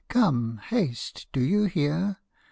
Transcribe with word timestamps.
Come, 0.09 0.57
haste! 0.57 1.27
Do 1.31 1.39
you 1.41 1.65
hear? 1.65 2.17